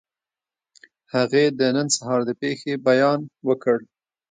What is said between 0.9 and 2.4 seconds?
هغې د نن سهار د